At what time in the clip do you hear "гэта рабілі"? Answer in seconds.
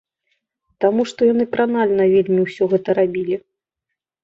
2.75-3.35